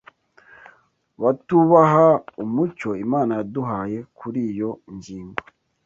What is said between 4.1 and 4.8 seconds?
kuri yo